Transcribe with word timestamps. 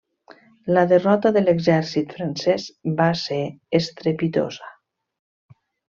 La 0.75 0.85
derrota 0.91 1.31
de 1.35 1.43
l'exèrcit 1.43 2.15
francès 2.17 2.65
va 3.03 3.11
ser 3.27 3.41
estrepitosa. 3.83 4.77